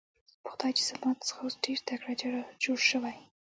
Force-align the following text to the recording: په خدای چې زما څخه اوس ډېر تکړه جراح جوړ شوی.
په 0.43 0.47
خدای 0.53 0.71
چې 0.77 0.83
زما 0.89 1.09
څخه 1.29 1.41
اوس 1.43 1.55
ډېر 1.65 1.79
تکړه 1.87 2.13
جراح 2.19 2.47
جوړ 2.63 2.79
شوی. 2.89 3.17